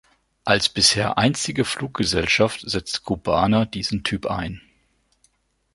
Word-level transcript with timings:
Als 0.45 0.67
bisher 0.67 1.19
einzige 1.19 1.63
Fluggesellschaft 1.63 2.61
setzt 2.67 3.03
Cubana 3.03 3.65
diesen 3.65 4.03
Typ 4.03 4.25
ein. 4.25 4.59